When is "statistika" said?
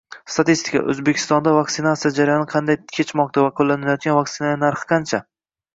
0.35-0.79